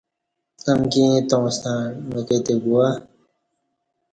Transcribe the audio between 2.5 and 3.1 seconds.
گواہ